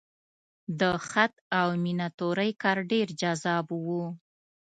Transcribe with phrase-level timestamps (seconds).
[0.79, 3.89] د خط او میناتورۍ کار ډېر جذاب و.